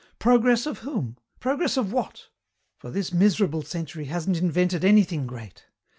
Progress 0.17 0.65
of 0.65 0.79
whom? 0.79 1.15
Progress 1.39 1.77
of 1.77 1.93
what? 1.93 2.29
For 2.79 2.89
this 2.89 3.13
miserable 3.13 3.61
century 3.61 4.05
hasn't 4.05 4.37
invented 4.41 4.83
anything 4.83 5.27
great. 5.27 5.65